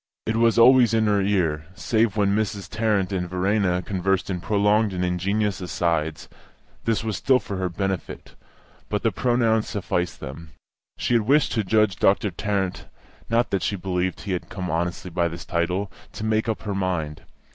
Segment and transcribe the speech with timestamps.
[0.25, 2.67] It was always in her ear, save when Mrs.
[2.67, 6.27] Tarrant and Verena conversed in prolonged and ingenuous asides;
[6.85, 8.33] this was still for her benefit,
[8.89, 10.53] but the pronoun sufficed them.
[10.97, 12.87] She had wished to judge Doctor Tarrant
[13.29, 16.73] (not that she believed he had come honestly by his title), to make up her
[16.73, 17.21] mind.